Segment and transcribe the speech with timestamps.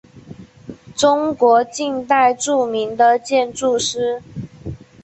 [0.95, 4.19] 中国近代著名的建筑师。